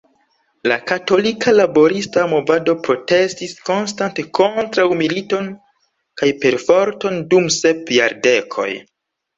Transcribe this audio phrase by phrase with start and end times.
[0.69, 5.55] La Katolika Laborista Movado protestis konstante kontraŭ militon
[6.23, 8.71] kaj perforton dum sep jardekoj.